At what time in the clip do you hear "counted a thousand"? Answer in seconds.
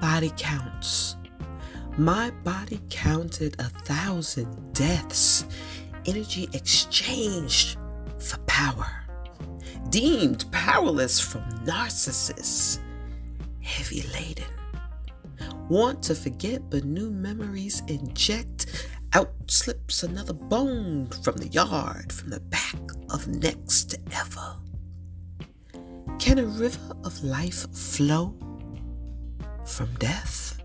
2.90-4.72